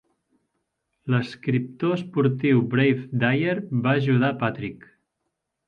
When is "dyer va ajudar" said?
3.25-4.35